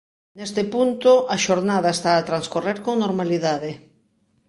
[0.37, 3.71] Neste punto, a xornada está a transcorrer con normalidade.